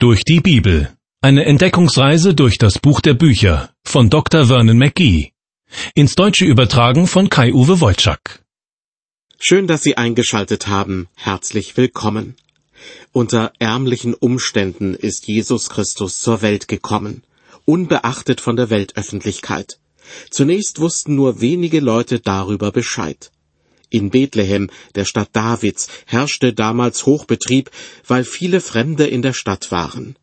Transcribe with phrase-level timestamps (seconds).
[0.00, 0.96] Durch die Bibel.
[1.22, 4.46] Eine Entdeckungsreise durch das Buch der Bücher von Dr.
[4.46, 5.32] Vernon McGee.
[5.96, 8.44] Ins Deutsche übertragen von Kai-Uwe Wolczak.
[9.40, 11.08] Schön, dass Sie eingeschaltet haben.
[11.16, 12.36] Herzlich willkommen.
[13.10, 17.24] Unter ärmlichen Umständen ist Jesus Christus zur Welt gekommen,
[17.64, 19.80] unbeachtet von der Weltöffentlichkeit.
[20.30, 23.32] Zunächst wussten nur wenige Leute darüber Bescheid.
[23.90, 27.70] In Bethlehem, der Stadt Davids, herrschte damals Hochbetrieb,
[28.06, 30.16] weil viele Fremde in der Stadt waren.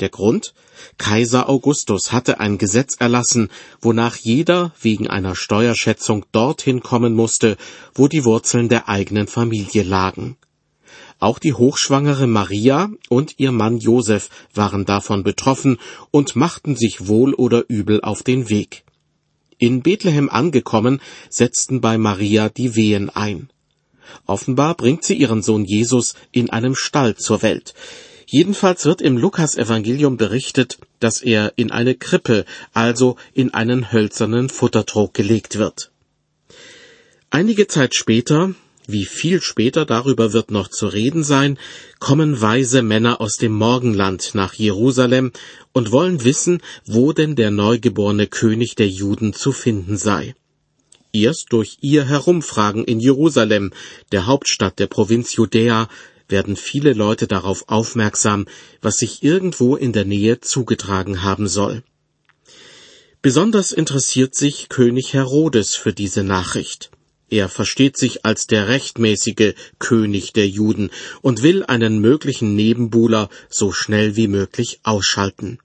[0.00, 0.54] Der Grund?
[0.96, 3.50] Kaiser Augustus hatte ein Gesetz erlassen,
[3.80, 7.56] wonach jeder wegen einer Steuerschätzung dorthin kommen musste,
[7.94, 10.36] wo die Wurzeln der eigenen Familie lagen.
[11.18, 15.78] Auch die hochschwangere Maria und ihr Mann Josef waren davon betroffen
[16.12, 18.84] und machten sich wohl oder übel auf den Weg.
[19.58, 23.50] In Bethlehem angekommen, setzten bei Maria die Wehen ein.
[24.26, 27.74] Offenbar bringt sie ihren Sohn Jesus in einem Stall zur Welt.
[28.26, 32.44] Jedenfalls wird im Lukasevangelium berichtet, dass er in eine Krippe,
[32.74, 35.90] also in einen hölzernen Futtertrog gelegt wird.
[37.30, 38.54] Einige Zeit später,
[38.88, 41.58] wie viel später darüber wird noch zu reden sein,
[42.00, 45.30] kommen weise Männer aus dem Morgenland nach Jerusalem
[45.72, 50.34] und wollen wissen, wo denn der neugeborene König der Juden zu finden sei.
[51.12, 53.72] Erst durch ihr Herumfragen in Jerusalem,
[54.10, 55.88] der Hauptstadt der Provinz Judäa,
[56.28, 58.46] werden viele Leute darauf aufmerksam,
[58.80, 61.82] was sich irgendwo in der Nähe zugetragen haben soll.
[63.20, 66.90] Besonders interessiert sich König Herodes für diese Nachricht.
[67.30, 70.90] Er versteht sich als der rechtmäßige König der Juden
[71.20, 75.58] und will einen möglichen Nebenbuhler so schnell wie möglich ausschalten.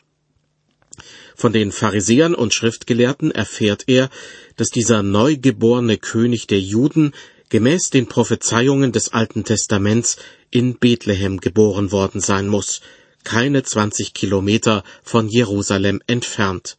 [1.36, 4.09] Von den Pharisäern und Schriftgelehrten erfährt er,
[4.55, 7.14] dass dieser neugeborene König der Juden
[7.50, 10.17] gemäß den Prophezeiungen des Alten Testaments
[10.52, 12.81] in Bethlehem geboren worden sein muss,
[13.23, 16.77] keine zwanzig Kilometer von Jerusalem entfernt.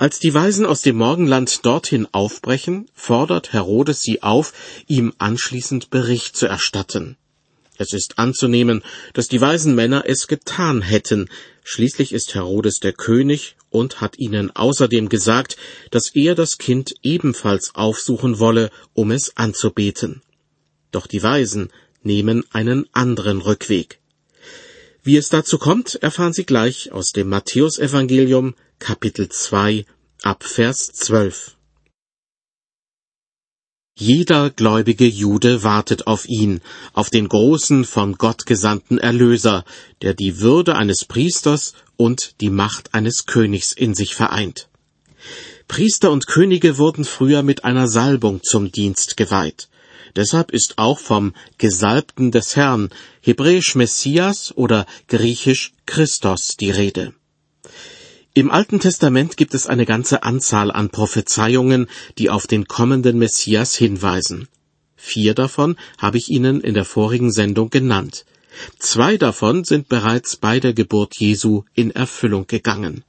[0.00, 4.54] Als die Weisen aus dem Morgenland dorthin aufbrechen, fordert Herodes sie auf,
[4.86, 7.18] ihm anschließend Bericht zu erstatten.
[7.76, 8.82] Es ist anzunehmen,
[9.12, 11.28] dass die weisen Männer es getan hätten,
[11.64, 15.58] schließlich ist Herodes der König und hat ihnen außerdem gesagt,
[15.90, 20.22] dass er das Kind ebenfalls aufsuchen wolle, um es anzubeten.
[20.92, 21.68] Doch die Weisen
[22.02, 23.99] nehmen einen anderen Rückweg.
[25.02, 29.86] Wie es dazu kommt, erfahren Sie gleich aus dem Matthäusevangelium Kapitel 2
[30.22, 31.56] ab Vers 12.
[33.98, 36.60] Jeder gläubige Jude wartet auf ihn,
[36.92, 39.64] auf den großen von Gott gesandten Erlöser,
[40.02, 44.68] der die Würde eines Priesters und die Macht eines Königs in sich vereint.
[45.66, 49.70] Priester und Könige wurden früher mit einer Salbung zum Dienst geweiht.
[50.16, 52.90] Deshalb ist auch vom Gesalbten des Herrn,
[53.20, 57.12] hebräisch Messias oder griechisch Christos die Rede.
[58.32, 61.88] Im Alten Testament gibt es eine ganze Anzahl an Prophezeiungen,
[62.18, 64.48] die auf den kommenden Messias hinweisen.
[64.96, 68.24] Vier davon habe ich Ihnen in der vorigen Sendung genannt.
[68.78, 73.04] Zwei davon sind bereits bei der Geburt Jesu in Erfüllung gegangen.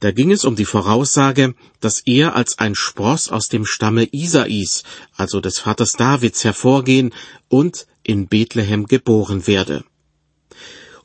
[0.00, 4.84] Da ging es um die Voraussage, dass er als ein Spross aus dem Stamme Isais,
[5.16, 7.12] also des Vaters Davids, hervorgehen
[7.48, 9.84] und in Bethlehem geboren werde.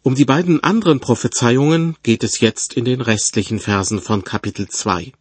[0.03, 5.13] Um die beiden anderen Prophezeiungen geht es jetzt in den restlichen Versen von Kapitel 2.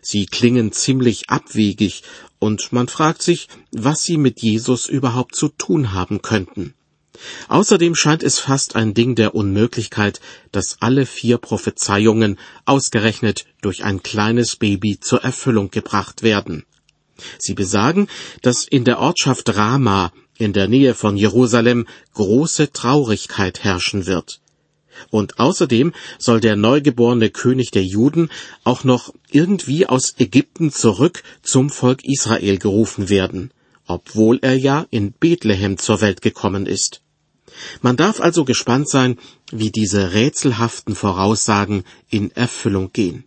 [0.00, 2.02] Sie klingen ziemlich abwegig,
[2.38, 6.74] und man fragt sich, was sie mit Jesus überhaupt zu tun haben könnten.
[7.48, 10.20] Außerdem scheint es fast ein Ding der Unmöglichkeit,
[10.52, 16.64] dass alle vier Prophezeiungen ausgerechnet durch ein kleines Baby zur Erfüllung gebracht werden.
[17.38, 18.08] Sie besagen,
[18.42, 24.40] dass in der Ortschaft Rama in der Nähe von Jerusalem große Traurigkeit herrschen wird.
[25.10, 28.30] Und außerdem soll der neugeborene König der Juden
[28.64, 33.52] auch noch irgendwie aus Ägypten zurück zum Volk Israel gerufen werden,
[33.90, 37.02] obwohl er ja in Bethlehem zur Welt gekommen ist.
[37.82, 39.18] Man darf also gespannt sein,
[39.50, 43.24] wie diese rätselhaften Voraussagen in Erfüllung gehen.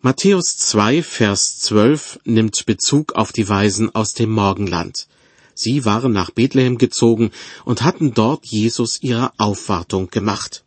[0.00, 5.06] Matthäus 2, Vers 12 nimmt Bezug auf die Weisen aus dem Morgenland.
[5.54, 7.30] Sie waren nach Bethlehem gezogen
[7.64, 10.64] und hatten dort Jesus ihre Aufwartung gemacht.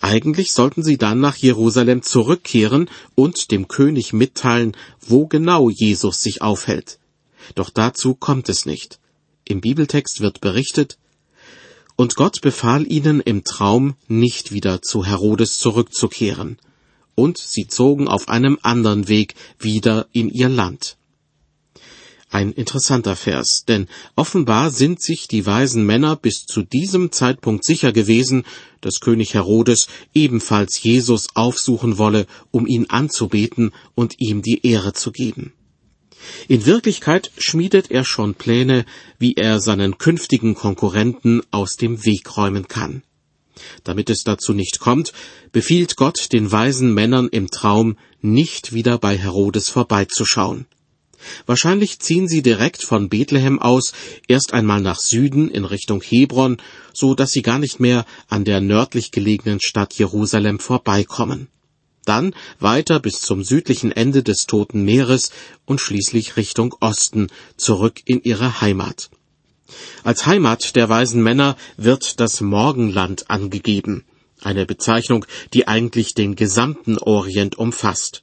[0.00, 6.42] Eigentlich sollten sie dann nach Jerusalem zurückkehren und dem König mitteilen, wo genau Jesus sich
[6.42, 6.98] aufhält.
[7.54, 8.98] Doch dazu kommt es nicht.
[9.44, 10.98] Im Bibeltext wird berichtet,
[11.96, 16.58] und Gott befahl ihnen im Traum, nicht wieder zu Herodes zurückzukehren.
[17.16, 20.96] Und sie zogen auf einem anderen Weg wieder in ihr Land.
[22.30, 27.90] Ein interessanter Vers, denn offenbar sind sich die weisen Männer bis zu diesem Zeitpunkt sicher
[27.90, 28.44] gewesen,
[28.80, 35.10] dass König Herodes ebenfalls Jesus aufsuchen wolle, um ihn anzubeten und ihm die Ehre zu
[35.10, 35.52] geben.
[36.48, 38.84] In Wirklichkeit schmiedet er schon Pläne,
[39.18, 43.02] wie er seinen künftigen Konkurrenten aus dem Weg räumen kann.
[43.84, 45.12] Damit es dazu nicht kommt,
[45.52, 50.66] befiehlt Gott den weisen Männern im Traum, nicht wieder bei Herodes vorbeizuschauen.
[51.46, 53.92] Wahrscheinlich ziehen sie direkt von Bethlehem aus
[54.28, 56.58] erst einmal nach Süden in Richtung Hebron,
[56.92, 61.48] so dass sie gar nicht mehr an der nördlich gelegenen Stadt Jerusalem vorbeikommen.
[62.08, 65.30] Dann weiter bis zum südlichen Ende des Toten Meeres
[65.66, 67.26] und schließlich Richtung Osten
[67.58, 69.10] zurück in ihre Heimat.
[70.04, 74.04] Als Heimat der weisen Männer wird das Morgenland angegeben,
[74.40, 78.22] eine Bezeichnung, die eigentlich den gesamten Orient umfasst.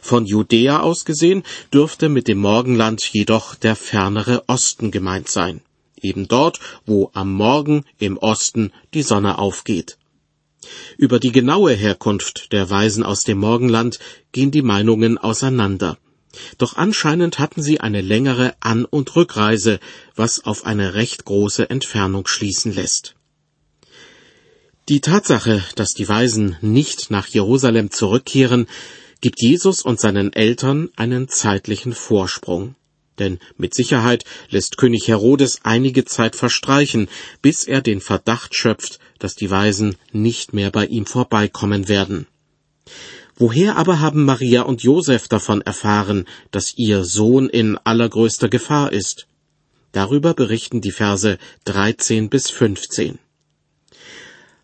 [0.00, 1.42] Von Judäa aus gesehen
[1.74, 5.62] dürfte mit dem Morgenland jedoch der fernere Osten gemeint sein,
[6.00, 9.98] eben dort, wo am Morgen im Osten die Sonne aufgeht.
[10.96, 13.98] Über die genaue Herkunft der Weisen aus dem Morgenland
[14.32, 15.98] gehen die Meinungen auseinander.
[16.58, 19.80] Doch anscheinend hatten sie eine längere An- und Rückreise,
[20.14, 23.14] was auf eine recht große Entfernung schließen lässt.
[24.88, 28.66] Die Tatsache, dass die Weisen nicht nach Jerusalem zurückkehren,
[29.20, 32.76] gibt Jesus und seinen Eltern einen zeitlichen Vorsprung.
[33.18, 37.08] Denn mit Sicherheit lässt König Herodes einige Zeit verstreichen,
[37.42, 42.26] bis er den Verdacht schöpft, dass die Weisen nicht mehr bei ihm vorbeikommen werden.
[43.36, 49.26] Woher aber haben Maria und Josef davon erfahren, dass ihr Sohn in allergrößter Gefahr ist?
[49.92, 53.18] Darüber berichten die Verse 13 bis 15.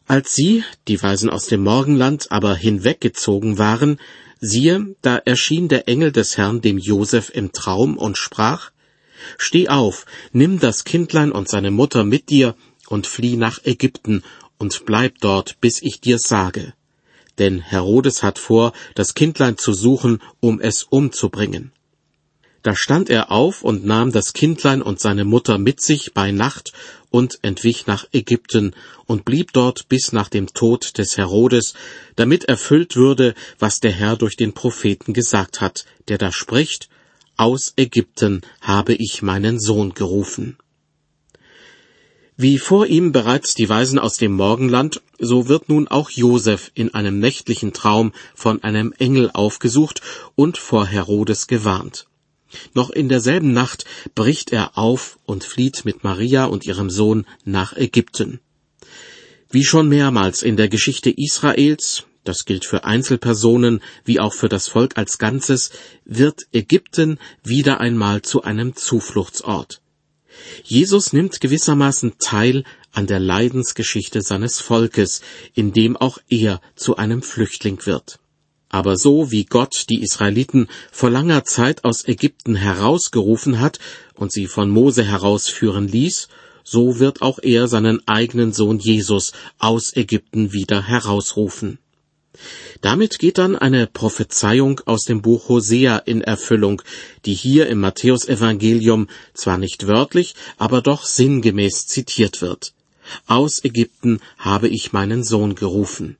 [0.06, 3.98] Als sie, die Weisen aus dem Morgenland, aber hinweggezogen waren,
[4.44, 8.72] Siehe, da erschien der Engel des Herrn dem Josef im Traum und sprach,
[9.38, 12.56] Steh auf, nimm das Kindlein und seine Mutter mit dir
[12.88, 14.25] und flieh nach Ägypten
[14.62, 16.73] und bleib dort, bis ich dir sage.
[17.41, 21.73] Denn Herodes hat vor, das Kindlein zu suchen, um es umzubringen.
[22.62, 26.73] Da stand er auf und nahm das Kindlein und seine Mutter mit sich bei Nacht
[27.11, 28.73] und entwich nach Ägypten
[29.06, 31.75] und blieb dort bis nach dem Tod des Herodes,
[32.15, 36.88] damit erfüllt würde, was der Herr durch den Propheten gesagt hat, der da spricht,
[37.37, 40.56] Aus Ägypten habe ich meinen Sohn gerufen.
[42.37, 46.94] Wie vor ihm bereits die Weisen aus dem Morgenland, so wird nun auch Josef in
[46.94, 50.00] einem nächtlichen Traum von einem Engel aufgesucht
[50.34, 52.06] und vor Herodes gewarnt.
[52.75, 53.84] Noch in derselben Nacht
[54.14, 58.40] bricht er auf und flieht mit Maria und ihrem Sohn nach Ägypten.
[59.50, 64.69] Wie schon mehrmals in der Geschichte Israels, das gilt für Einzelpersonen wie auch für das
[64.69, 65.70] Volk als Ganzes,
[66.06, 69.82] wird Ägypten wieder einmal zu einem Zufluchtsort.
[70.65, 75.23] Jesus nimmt gewissermaßen teil an der Leidensgeschichte seines Volkes,
[75.55, 78.19] indem auch er zu einem Flüchtling wird.
[78.69, 83.79] Aber so wie Gott die Israeliten vor langer Zeit aus Ägypten herausgerufen hat
[84.15, 86.29] und sie von Mose herausführen ließ,
[86.65, 91.79] so wird auch er seinen eigenen Sohn Jesus aus Ägypten wieder herausrufen.
[92.81, 96.83] Damit geht dann eine Prophezeiung aus dem Buch Hosea in Erfüllung,
[97.25, 102.75] die hier im Matthäusevangelium zwar nicht wörtlich, aber doch sinngemäß zitiert wird.
[103.27, 106.17] Aus Ägypten habe ich meinen Sohn gerufen.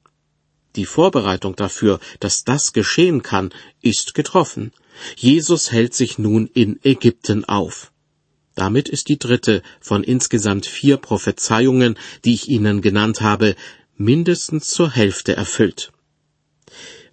[0.77, 3.51] Die Vorbereitung dafür, dass das geschehen kann,
[3.83, 4.73] ist getroffen.
[5.17, 7.93] Jesus hält sich nun in Ägypten auf.
[8.55, 13.57] Damit ist die dritte von insgesamt vier Prophezeiungen, die ich Ihnen genannt habe,
[13.97, 15.92] mindestens zur Hälfte erfüllt.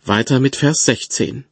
[0.10, 1.46] Weiter mit Vers 16.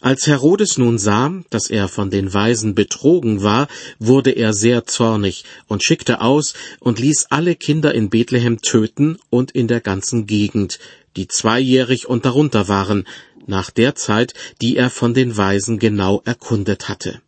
[0.00, 3.66] Als Herodes nun sah, dass er von den Weisen betrogen war,
[3.98, 9.50] wurde er sehr zornig und schickte aus und ließ alle Kinder in Bethlehem töten und
[9.50, 10.78] in der ganzen Gegend,
[11.16, 13.08] die zweijährig und darunter waren,
[13.46, 17.20] nach der Zeit, die er von den Weisen genau erkundet hatte.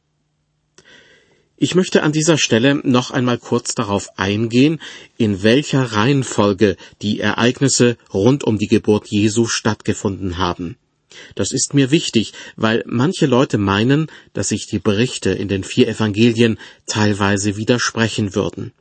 [1.57, 4.81] Ich möchte an dieser Stelle noch einmal kurz darauf eingehen,
[5.17, 10.77] in welcher Reihenfolge die Ereignisse rund um die Geburt Jesu stattgefunden haben.
[11.35, 15.89] Das ist mir wichtig, weil manche Leute meinen, dass sich die Berichte in den vier
[15.89, 18.73] Evangelien teilweise widersprechen würden.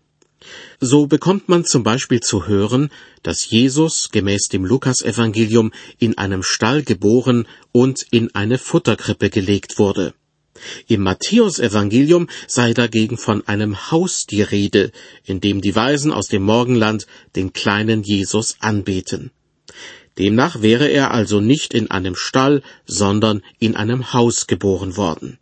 [0.79, 2.89] So bekommt man zum Beispiel zu hören,
[3.21, 10.13] dass Jesus gemäß dem Lukasevangelium in einem Stall geboren und in eine Futterkrippe gelegt wurde.
[10.87, 14.91] Im Matthäusevangelium sei dagegen von einem Haus die Rede,
[15.25, 19.31] in dem die Weisen aus dem Morgenland den kleinen Jesus anbeten.
[20.17, 25.39] Demnach wäre er also nicht in einem Stall, sondern in einem Haus geboren worden.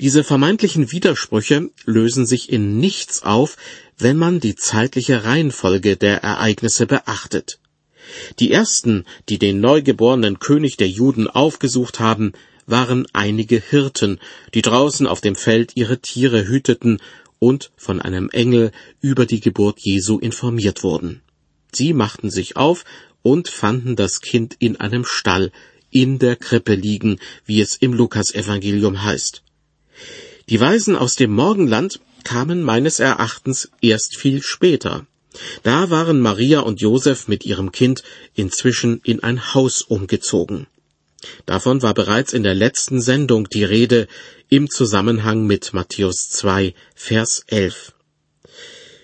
[0.00, 3.56] Diese vermeintlichen Widersprüche lösen sich in nichts auf,
[3.96, 7.58] wenn man die zeitliche Reihenfolge der Ereignisse beachtet.
[8.38, 12.32] Die ersten, die den neugeborenen König der Juden aufgesucht haben,
[12.68, 14.20] waren einige Hirten,
[14.54, 17.00] die draußen auf dem Feld ihre Tiere hüteten
[17.38, 21.22] und von einem Engel über die Geburt Jesu informiert wurden.
[21.72, 22.84] Sie machten sich auf
[23.22, 25.50] und fanden das Kind in einem Stall,
[25.90, 29.42] in der Krippe liegen, wie es im Lukasevangelium heißt.
[30.48, 35.06] Die Weisen aus dem Morgenland kamen meines Erachtens erst viel später.
[35.62, 38.02] Da waren Maria und Josef mit ihrem Kind
[38.34, 40.66] inzwischen in ein Haus umgezogen.
[41.46, 44.06] Davon war bereits in der letzten Sendung die Rede
[44.48, 47.92] im Zusammenhang mit Matthäus 2, Vers 11.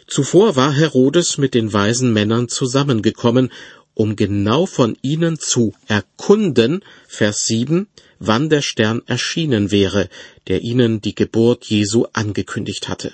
[0.06, 3.50] Zuvor war Herodes mit den weisen Männern zusammengekommen,
[3.94, 10.08] um genau von ihnen zu erkunden, Vers 7, wann der Stern erschienen wäre,
[10.46, 13.12] der ihnen die Geburt Jesu angekündigt hatte.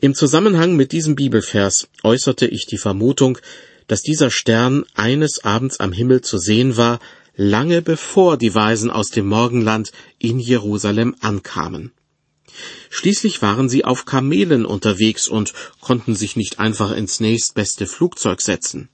[0.00, 3.38] Im Zusammenhang mit diesem Bibelvers äußerte ich die Vermutung,
[3.86, 7.00] dass dieser Stern eines Abends am Himmel zu sehen war,
[7.40, 11.90] lange bevor die Weisen aus dem Morgenland in Jerusalem ankamen.
[12.90, 18.90] Schließlich waren sie auf Kamelen unterwegs und konnten sich nicht einfach ins nächstbeste Flugzeug setzen.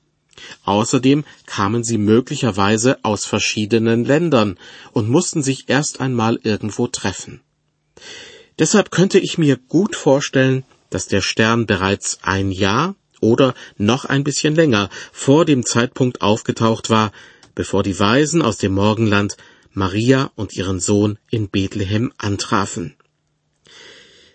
[0.64, 4.58] Außerdem kamen sie möglicherweise aus verschiedenen Ländern
[4.92, 7.40] und mussten sich erst einmal irgendwo treffen.
[8.60, 14.22] Deshalb könnte ich mir gut vorstellen, dass der Stern bereits ein Jahr oder noch ein
[14.22, 17.10] bisschen länger vor dem Zeitpunkt aufgetaucht war,
[17.56, 19.36] bevor die Weisen aus dem Morgenland
[19.72, 22.94] Maria und ihren Sohn in Bethlehem antrafen.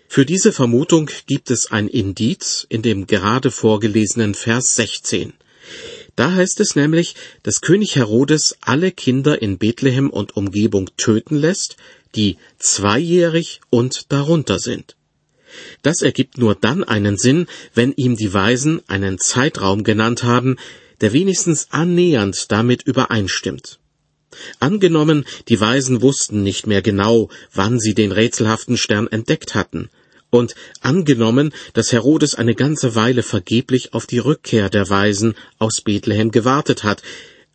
[0.06, 5.32] Für diese Vermutung gibt es ein Indiz in dem gerade vorgelesenen Vers 16.
[6.16, 11.78] Da heißt es nämlich, dass König Herodes alle Kinder in Bethlehem und Umgebung töten lässt,
[12.14, 14.96] die zweijährig und darunter sind.
[15.80, 20.56] Das ergibt nur dann einen Sinn, wenn ihm die Weisen einen Zeitraum genannt haben,
[21.02, 23.78] der wenigstens annähernd damit übereinstimmt.
[24.60, 29.90] Angenommen, die Weisen wussten nicht mehr genau, wann sie den rätselhaften Stern entdeckt hatten,
[30.30, 36.30] und angenommen, dass Herodes eine ganze Weile vergeblich auf die Rückkehr der Weisen aus Bethlehem
[36.30, 37.02] gewartet hat,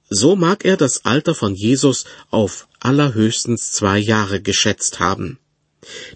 [0.10, 5.40] so mag er das Alter von Jesus auf allerhöchstens zwei Jahre geschätzt haben.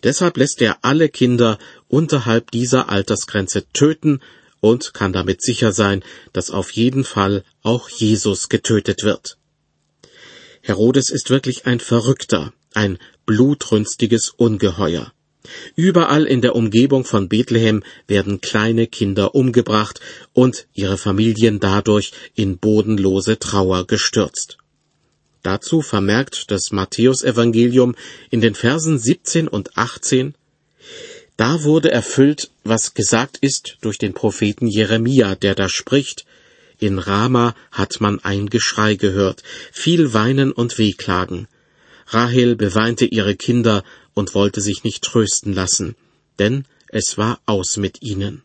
[0.03, 1.57] Deshalb lässt er alle Kinder
[1.87, 4.21] unterhalb dieser Altersgrenze töten
[4.61, 9.37] und kann damit sicher sein, dass auf jeden Fall auch Jesus getötet wird.
[10.61, 15.11] Herodes ist wirklich ein Verrückter, ein blutrünstiges Ungeheuer.
[15.75, 19.99] Überall in der Umgebung von Bethlehem werden kleine Kinder umgebracht
[20.33, 24.57] und ihre Familien dadurch in bodenlose Trauer gestürzt.
[25.41, 27.95] Dazu vermerkt das Matthäusevangelium
[28.29, 30.35] in den Versen 17 und 18,
[31.41, 36.23] da wurde erfüllt, was gesagt ist durch den Propheten Jeremia, der da spricht,
[36.77, 41.47] in Rama hat man ein Geschrei gehört, viel Weinen und Wehklagen.
[42.05, 43.83] Rahel beweinte ihre Kinder
[44.13, 45.95] und wollte sich nicht trösten lassen,
[46.37, 48.43] denn es war aus mit ihnen.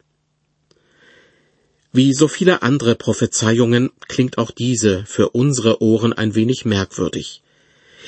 [1.92, 7.42] Wie so viele andere Prophezeiungen klingt auch diese für unsere Ohren ein wenig merkwürdig.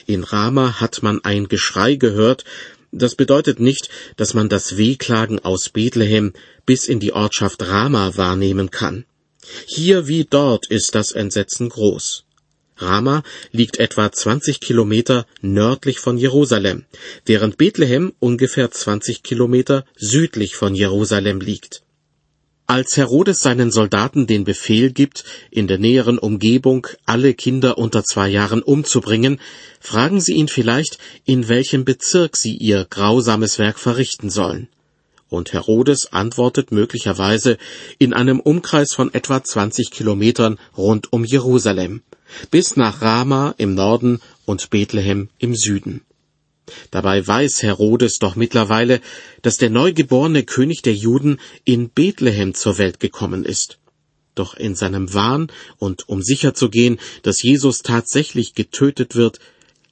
[0.06, 2.46] In Rama hat man ein Geschrei gehört,
[2.92, 6.32] das bedeutet nicht, dass man das Wehklagen aus Bethlehem
[6.66, 9.04] bis in die Ortschaft Rama wahrnehmen kann.
[9.66, 12.24] Hier wie dort ist das Entsetzen groß.
[12.76, 16.84] Rama liegt etwa 20 Kilometer nördlich von Jerusalem,
[17.26, 21.82] während Bethlehem ungefähr 20 Kilometer südlich von Jerusalem liegt.
[22.70, 28.28] Als Herodes seinen Soldaten den Befehl gibt, in der näheren Umgebung alle Kinder unter zwei
[28.28, 29.40] Jahren umzubringen,
[29.80, 34.68] fragen sie ihn vielleicht, in welchem Bezirk sie ihr grausames Werk verrichten sollen.
[35.30, 37.56] Und Herodes antwortet möglicherweise
[37.98, 42.02] in einem Umkreis von etwa 20 Kilometern rund um Jerusalem
[42.50, 46.02] bis nach Rama im Norden und Bethlehem im Süden.
[46.90, 49.00] Dabei weiß Herodes doch mittlerweile,
[49.42, 53.78] dass der neugeborene König der Juden in Bethlehem zur Welt gekommen ist.
[54.34, 59.40] Doch in seinem Wahn und um sicherzugehen, dass Jesus tatsächlich getötet wird,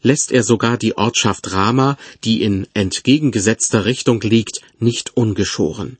[0.02, 5.98] lässt er sogar die Ortschaft Rama, die in entgegengesetzter Richtung liegt, nicht ungeschoren.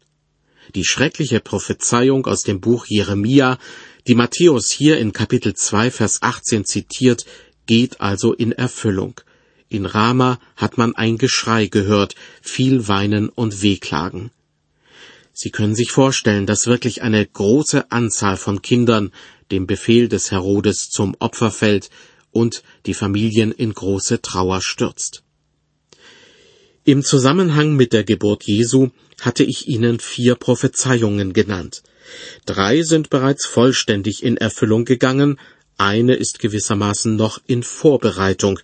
[0.75, 3.59] Die schreckliche Prophezeiung aus dem Buch Jeremia
[4.07, 7.27] die Matthäus hier in Kapitel 2, Vers 18 zitiert,
[7.67, 9.21] geht also in Erfüllung.
[9.69, 14.31] In Rama hat man ein Geschrei gehört, viel Weinen und Wehklagen.
[15.33, 19.13] Sie können sich vorstellen, dass wirklich eine große Anzahl von Kindern
[19.51, 21.91] dem Befehl des Herodes zum Opfer fällt
[22.31, 25.23] und die Familien in große Trauer stürzt.
[26.85, 31.83] Im Zusammenhang mit der Geburt Jesu hatte ich Ihnen vier Prophezeiungen genannt.
[32.45, 35.39] Drei sind bereits vollständig in Erfüllung gegangen,
[35.79, 38.61] eine ist gewissermaßen noch in Vorbereitung,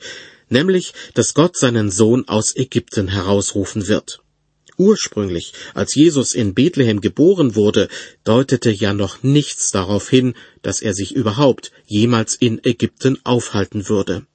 [0.53, 4.21] nämlich, dass Gott seinen Sohn aus Ägypten herausrufen wird.
[4.79, 7.89] Ursprünglich, als Jesus in Bethlehem geboren wurde,
[8.25, 14.27] deutete ja noch nichts darauf hin, dass er sich überhaupt jemals in Ägypten aufhalten würde.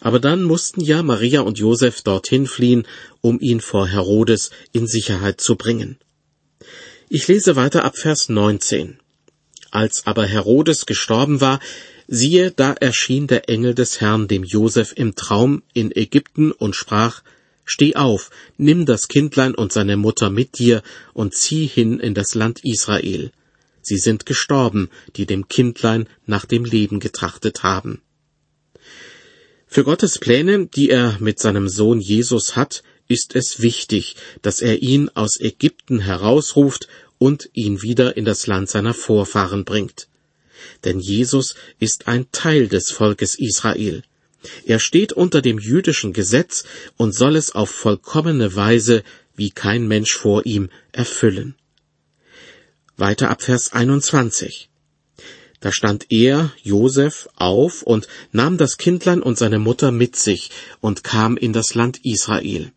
[0.00, 2.86] Aber dann mussten ja Maria und Josef dorthin fliehen,
[3.20, 5.98] um ihn vor Herodes in Sicherheit zu bringen.
[7.08, 8.98] Ich lese weiter ab Vers 19.
[9.70, 11.60] Als aber Herodes gestorben war,
[12.08, 17.22] siehe, da erschien der Engel des Herrn dem Josef im Traum in Ägypten und sprach,
[17.64, 20.82] Steh auf, nimm das Kindlein und seine Mutter mit dir
[21.14, 23.32] und zieh hin in das Land Israel.
[23.82, 28.02] Sie sind gestorben, die dem Kindlein nach dem Leben getrachtet haben.
[29.66, 34.80] Für Gottes Pläne, die er mit seinem Sohn Jesus hat, ist es wichtig, dass er
[34.80, 40.08] ihn aus Ägypten herausruft und ihn wieder in das Land seiner Vorfahren bringt.
[40.84, 44.02] Denn Jesus ist ein Teil des Volkes Israel.
[44.64, 46.64] Er steht unter dem jüdischen Gesetz
[46.96, 49.02] und soll es auf vollkommene Weise,
[49.34, 51.56] wie kein Mensch vor ihm, erfüllen.
[52.96, 54.70] Weiter ab Vers 21.
[55.60, 61.02] Da stand er, Josef, auf und nahm das Kindlein und seine Mutter mit sich und
[61.02, 62.72] kam in das Land Israel.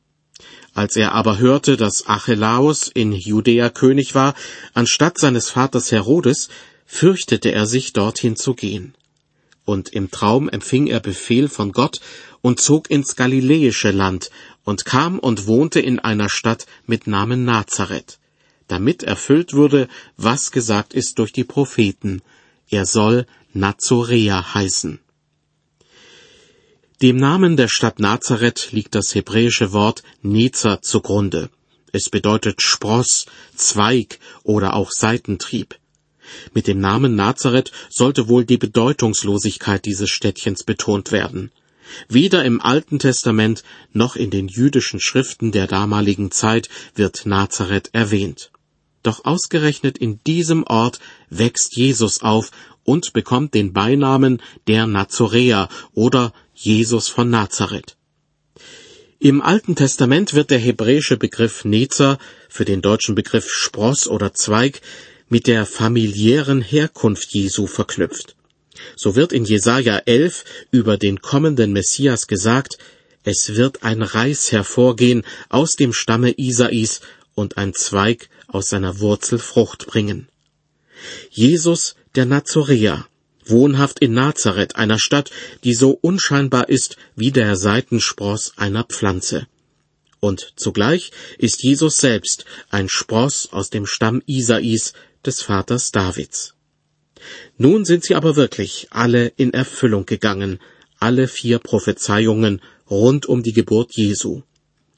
[0.74, 4.34] Als er aber hörte, dass Achelaus in Judäa König war,
[4.74, 6.50] anstatt seines Vaters Herodes,
[6.92, 8.96] fürchtete er sich, dorthin zu gehen.
[9.64, 12.02] Und im Traum empfing er Befehl von Gott
[12.42, 14.32] und zog ins galiläische Land
[14.64, 18.18] und kam und wohnte in einer Stadt mit Namen Nazareth,
[18.68, 22.24] damit erfüllt würde, was gesagt ist durch die Propheten,
[22.70, 25.00] er soll Nazorea heißen.
[27.04, 31.52] Dem Namen der Stadt Nazareth liegt das hebräische Wort Nezer zugrunde.
[31.92, 35.80] Es bedeutet Spross, Zweig oder auch Seitentrieb.
[36.54, 41.52] Mit dem Namen Nazareth sollte wohl die Bedeutungslosigkeit dieses Städtchens betont werden.
[42.08, 48.52] Weder im Alten Testament noch in den jüdischen Schriften der damaligen Zeit wird Nazareth erwähnt.
[49.04, 51.00] Doch ausgerechnet in diesem Ort
[51.30, 52.52] wächst Jesus auf
[52.84, 57.96] und bekommt den Beinamen der Nazoräer oder Jesus von Nazareth.
[59.20, 64.82] Im Alten Testament wird der hebräische Begriff Nezer für den deutschen Begriff Spross oder Zweig
[65.30, 68.36] mit der familiären Herkunft Jesu verknüpft.
[68.96, 72.78] So wird in Jesaja 11 über den kommenden Messias gesagt,
[73.24, 77.02] es wird ein Reis hervorgehen aus dem Stamme Isais
[77.36, 80.28] und ein Zweig aus seiner Wurzel Frucht bringen.
[81.30, 83.08] Jesus, der Nazoräer,
[83.46, 85.32] wohnhaft in Nazareth, einer Stadt,
[85.64, 89.48] die so unscheinbar ist wie der Seitenspross einer Pflanze.
[90.20, 94.94] Und zugleich ist Jesus selbst ein Spross aus dem Stamm Isais,
[95.26, 96.54] des Vaters Davids.
[97.58, 100.60] Nun sind sie aber wirklich alle in Erfüllung gegangen,
[101.00, 104.44] alle vier Prophezeiungen rund um die Geburt Jesu.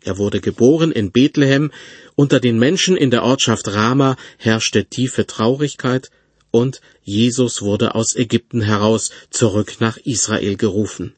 [0.04, 1.72] Er wurde geboren in Bethlehem,
[2.16, 6.10] unter den Menschen in der Ortschaft Rama herrschte tiefe Traurigkeit,
[6.50, 11.16] und Jesus wurde aus Ägypten heraus zurück nach Israel gerufen.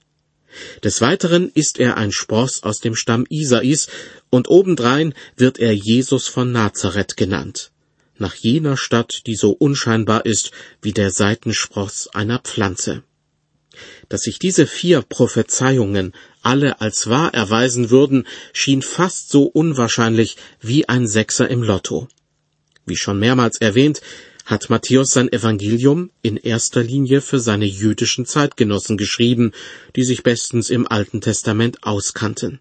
[0.84, 3.88] Des Weiteren ist er ein Spross aus dem Stamm Isais,
[4.30, 7.72] und obendrein wird er Jesus von Nazareth genannt,
[8.24, 13.04] nach jener Stadt, die so unscheinbar ist wie der Seitenspross einer Pflanze.
[14.08, 20.88] Dass sich diese vier Prophezeiungen alle als wahr erweisen würden, schien fast so unwahrscheinlich wie
[20.88, 22.08] ein Sechser im Lotto.
[22.86, 24.02] Wie schon mehrmals erwähnt,
[24.46, 29.52] hat Matthäus sein Evangelium in erster Linie für seine jüdischen Zeitgenossen geschrieben,
[29.96, 32.60] die sich bestens im Alten Testament auskannten.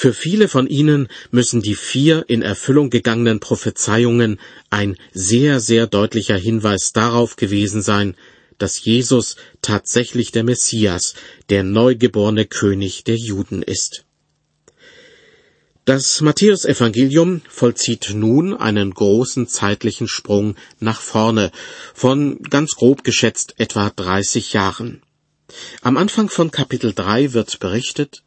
[0.00, 4.38] Für viele von ihnen müssen die vier in Erfüllung gegangenen Prophezeiungen
[4.70, 8.14] ein sehr, sehr deutlicher Hinweis darauf gewesen sein,
[8.58, 11.14] dass Jesus tatsächlich der Messias,
[11.48, 14.04] der neugeborene König der Juden ist.
[15.84, 21.50] Das Matthäusevangelium vollzieht nun einen großen zeitlichen Sprung nach vorne
[21.92, 25.02] von ganz grob geschätzt etwa 30 Jahren.
[25.82, 28.22] Am Anfang von Kapitel 3 wird berichtet,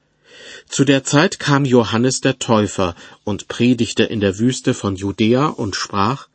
[0.68, 5.76] zu der Zeit kam Johannes der Täufer und predigte in der Wüste von Judäa und
[5.76, 6.28] sprach,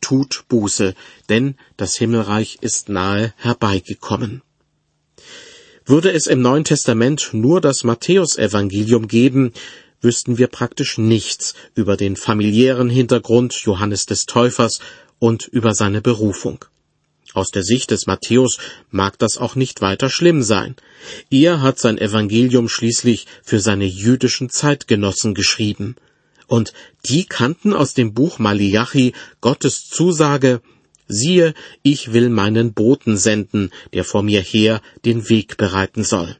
[0.00, 0.94] Tut Buße,
[1.28, 4.42] denn das Himmelreich ist nahe herbeigekommen.
[5.84, 9.52] Würde es im Neuen Testament nur das Matthäusevangelium geben,
[10.00, 14.80] wüssten wir praktisch nichts über den familiären Hintergrund Johannes des Täufers
[15.18, 16.64] und über seine Berufung.
[17.36, 18.56] Aus der Sicht des Matthäus
[18.90, 20.74] mag das auch nicht weiter schlimm sein.
[21.30, 25.96] Er hat sein Evangelium schließlich für seine jüdischen Zeitgenossen geschrieben.
[26.46, 26.72] Und
[27.04, 30.62] die kannten aus dem Buch Maliachi Gottes Zusage,
[31.08, 36.38] siehe, ich will meinen Boten senden, der vor mir her den Weg bereiten soll.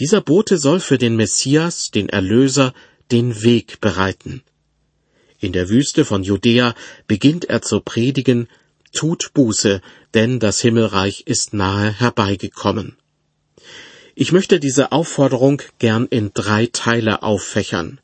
[0.00, 2.74] Dieser Bote soll für den Messias, den Erlöser,
[3.12, 4.42] den Weg bereiten.
[5.38, 6.74] In der Wüste von Judäa
[7.06, 8.48] beginnt er zu predigen,
[8.92, 9.80] tut Buße,
[10.14, 12.96] denn das Himmelreich ist nahe herbeigekommen.
[14.14, 18.00] Ich möchte diese Aufforderung gern in drei Teile auffächern.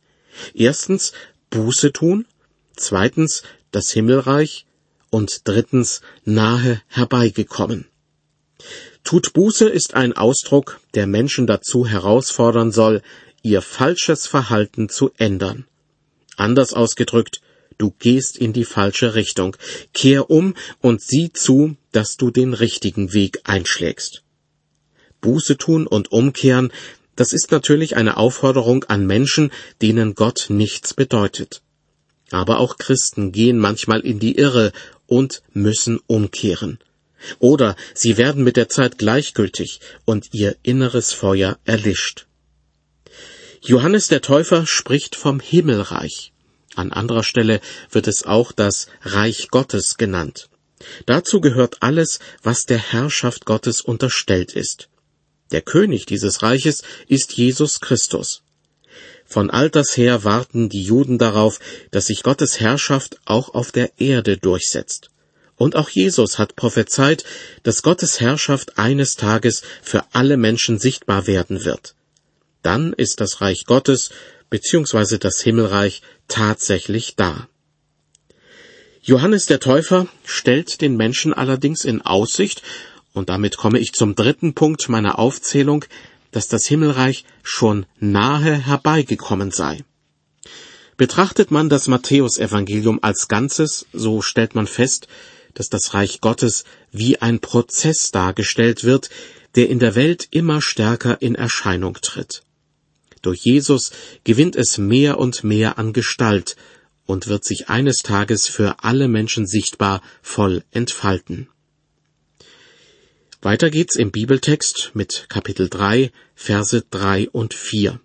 [0.54, 1.12] Erstens
[1.50, 2.26] Buße tun,
[2.76, 4.66] zweitens das Himmelreich
[5.10, 7.86] und drittens nahe herbeigekommen.
[9.04, 13.02] Tut Buße ist ein Ausdruck, der Menschen dazu herausfordern soll,
[13.42, 15.66] ihr falsches Verhalten zu ändern.
[16.36, 17.40] Anders ausgedrückt,
[17.78, 19.56] du gehst in die falsche Richtung.
[19.94, 24.22] Kehr um und sieh zu, dass du den richtigen Weg einschlägst.
[25.20, 26.72] Buße tun und umkehren,
[27.16, 29.50] das ist natürlich eine Aufforderung an Menschen,
[29.82, 31.62] denen Gott nichts bedeutet.
[32.30, 34.72] Aber auch Christen gehen manchmal in die Irre
[35.06, 36.78] und müssen umkehren.
[37.40, 42.26] Oder sie werden mit der Zeit gleichgültig und ihr inneres Feuer erlischt.
[43.60, 46.32] Johannes der Täufer spricht vom Himmelreich.
[46.78, 47.60] An anderer Stelle
[47.90, 50.48] wird es auch das Reich Gottes genannt.
[51.06, 54.88] Dazu gehört alles, was der Herrschaft Gottes unterstellt ist.
[55.50, 58.42] Der König dieses Reiches ist Jesus Christus.
[59.24, 61.58] Von alters her warten die Juden darauf,
[61.90, 65.10] dass sich Gottes Herrschaft auch auf der Erde durchsetzt.
[65.56, 67.24] Und auch Jesus hat prophezeit,
[67.64, 71.96] dass Gottes Herrschaft eines Tages für alle Menschen sichtbar werden wird.
[72.62, 74.10] Dann ist das Reich Gottes
[74.50, 75.18] bzw.
[75.18, 77.48] das Himmelreich tatsächlich da.
[79.02, 82.62] Johannes der Täufer stellt den Menschen allerdings in Aussicht,
[83.14, 85.84] und damit komme ich zum dritten Punkt meiner Aufzählung,
[86.30, 89.82] dass das Himmelreich schon nahe herbeigekommen sei.
[90.96, 95.08] Betrachtet man das Matthäusevangelium als Ganzes, so stellt man fest,
[95.54, 99.08] dass das Reich Gottes wie ein Prozess dargestellt wird,
[99.54, 102.42] der in der Welt immer stärker in Erscheinung tritt.
[103.22, 103.90] Durch Jesus
[104.24, 106.56] gewinnt es mehr und mehr an Gestalt
[107.06, 111.48] und wird sich eines Tages für alle Menschen sichtbar voll entfalten.
[113.40, 118.00] Weiter geht's im Bibeltext mit Kapitel 3, Verse 3 und 4.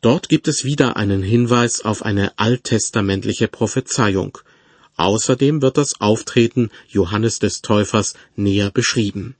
[0.00, 4.38] Dort gibt es wieder einen Hinweis auf eine alttestamentliche Prophezeiung.
[4.96, 9.36] Außerdem wird das Auftreten Johannes des Täufers näher beschrieben.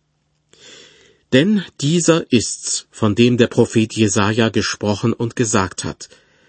[1.32, 6.08] Denn dieser ist's, von dem der Prophet Jesaja gesprochen und gesagt hat.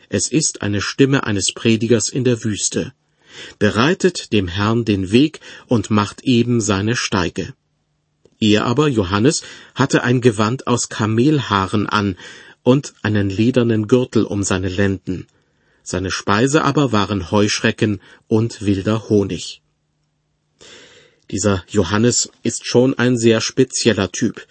[0.10, 2.94] Es ist eine Stimme eines Predigers in der Wüste.
[3.60, 7.54] Bereitet dem Herrn den Weg und macht eben seine Steige.
[8.40, 9.44] Er aber, Johannes,
[9.76, 12.18] hatte ein Gewand aus Kamelhaaren an
[12.64, 15.28] und einen ledernen Gürtel um seine Lenden.
[15.84, 19.62] Seine Speise aber waren Heuschrecken und wilder Honig.
[21.32, 24.46] Dieser Johannes ist schon ein sehr spezieller Typ.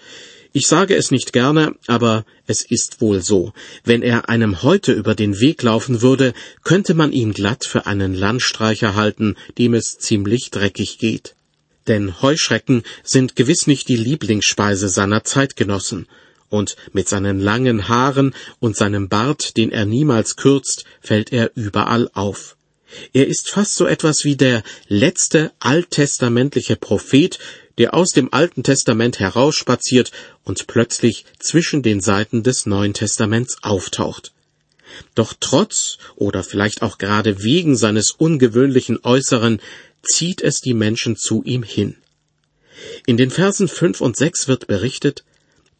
[0.53, 3.53] Ich sage es nicht gerne, aber es ist wohl so.
[3.85, 8.14] Wenn er einem heute über den Weg laufen würde, könnte man ihn glatt für einen
[8.14, 11.35] Landstreicher halten, dem es ziemlich dreckig geht
[11.88, 16.07] denn Heuschrecken sind gewiss nicht die Lieblingsspeise seiner Zeitgenossen,
[16.49, 22.11] und mit seinen langen Haaren und seinem Bart, den er niemals kürzt, fällt er überall
[22.12, 22.57] auf.
[23.12, 27.38] Er ist fast so etwas wie der letzte alttestamentliche Prophet,
[27.79, 30.12] der aus dem Alten Testament herausspaziert
[30.44, 34.33] und plötzlich zwischen den Seiten des Neuen Testaments auftaucht.
[35.14, 39.61] Doch trotz oder vielleicht auch gerade wegen seines ungewöhnlichen Äußeren
[40.03, 41.96] zieht es die Menschen zu ihm hin.
[43.07, 45.24] In den Versen fünf und sechs wird berichtet,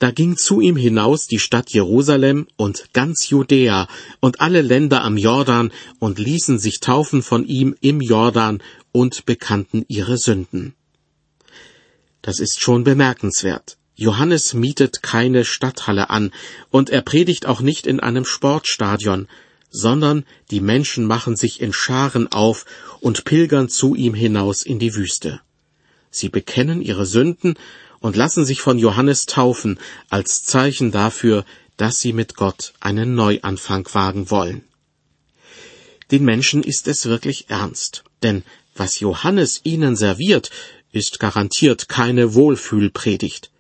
[0.01, 3.87] da ging zu ihm hinaus die Stadt Jerusalem und ganz Judäa
[4.19, 9.85] und alle Länder am Jordan und ließen sich taufen von ihm im Jordan und bekannten
[9.89, 10.75] ihre Sünden.
[12.23, 13.77] Das ist schon bemerkenswert.
[13.95, 16.33] Johannes mietet keine Stadthalle an
[16.71, 19.29] und er predigt auch nicht in einem Sportstadion,
[19.69, 22.65] sondern die Menschen machen sich in Scharen auf
[23.01, 25.43] und pilgern zu ihm hinaus in die Wüste.
[26.11, 27.55] Sie bekennen ihre Sünden
[28.01, 31.45] und lassen sich von Johannes taufen als Zeichen dafür,
[31.77, 34.65] dass sie mit Gott einen Neuanfang wagen wollen.
[36.11, 38.43] Den Menschen ist es wirklich ernst, denn
[38.75, 40.51] was Johannes ihnen serviert,
[40.93, 43.51] ist garantiert keine Wohlfühlpredigt.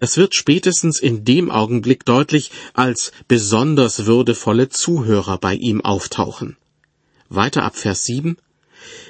[0.00, 6.56] Das wird spätestens in dem Augenblick deutlich, als besonders würdevolle Zuhörer bei ihm auftauchen.
[7.28, 8.36] Weiter ab Vers 7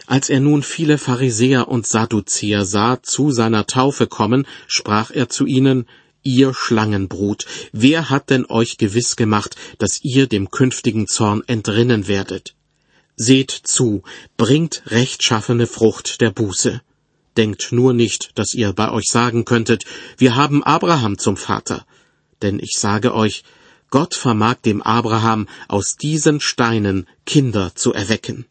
[0.06, 5.46] Als er nun viele Pharisäer und Sadduzäer sah zu seiner Taufe kommen, sprach er zu
[5.46, 5.86] ihnen,
[6.24, 12.54] Ihr Schlangenbrut, wer hat denn euch gewiss gemacht, dass ihr dem künftigen Zorn entrinnen werdet?
[13.16, 14.04] Seht zu,
[14.36, 16.80] bringt rechtschaffene Frucht der Buße.
[17.36, 19.84] Denkt nur nicht, dass ihr bei euch sagen könntet,
[20.16, 21.84] wir haben Abraham zum Vater.
[22.40, 23.42] Denn ich sage euch,
[23.90, 28.46] Gott vermag dem Abraham aus diesen Steinen Kinder zu erwecken.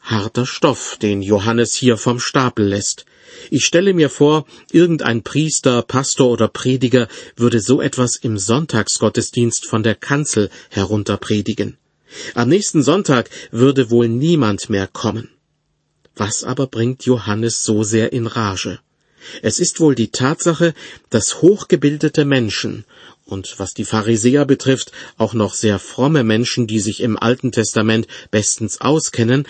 [0.00, 3.04] Harter Stoff, den Johannes hier vom Stapel lässt.
[3.50, 9.82] Ich stelle mir vor, irgendein Priester, Pastor oder Prediger würde so etwas im Sonntagsgottesdienst von
[9.82, 11.76] der Kanzel herunter predigen.
[12.34, 15.30] Am nächsten Sonntag würde wohl niemand mehr kommen.
[16.16, 18.80] Was aber bringt Johannes so sehr in Rage?
[19.42, 20.74] Es ist wohl die Tatsache,
[21.08, 22.84] dass hochgebildete Menschen
[23.24, 28.08] und was die Pharisäer betrifft, auch noch sehr fromme Menschen, die sich im Alten Testament
[28.30, 29.46] bestens auskennen,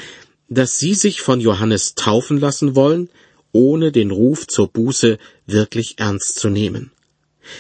[0.51, 3.09] dass sie sich von Johannes taufen lassen wollen,
[3.53, 6.91] ohne den Ruf zur Buße wirklich ernst zu nehmen.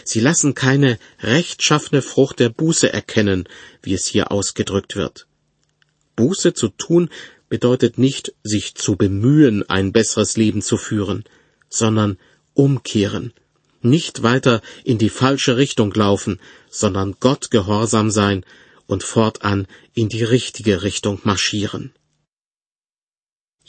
[0.04, 3.48] Sie lassen keine rechtschaffene Frucht der Buße erkennen,
[3.82, 5.26] wie es hier ausgedrückt wird.
[6.16, 7.08] Buße zu tun
[7.48, 11.24] bedeutet nicht, sich zu bemühen, ein besseres Leben zu führen,
[11.68, 12.18] sondern
[12.54, 13.32] umkehren,
[13.82, 18.44] nicht weiter in die falsche Richtung laufen, sondern Gott gehorsam sein
[18.86, 21.92] und fortan in die richtige Richtung marschieren.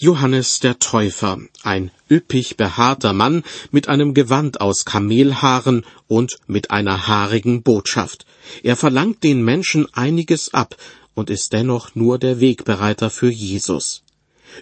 [0.04, 7.08] Johannes der Täufer, ein üppig behaarter Mann mit einem Gewand aus Kamelhaaren und mit einer
[7.08, 8.26] haarigen Botschaft.
[8.64, 10.76] Er verlangt den Menschen einiges ab
[11.14, 14.02] und ist dennoch nur der Wegbereiter für Jesus.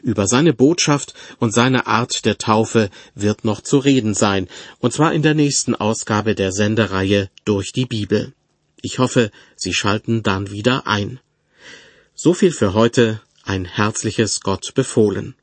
[0.03, 4.49] Über seine Botschaft und seine Art der Taufe wird noch zu reden sein,
[4.79, 8.33] und zwar in der nächsten Ausgabe der Sendereihe durch die Bibel.
[8.81, 11.21] Ich hoffe, Sie schalten dann wieder ein.
[12.13, 15.33] So viel für heute ein herzliches Gott befohlen.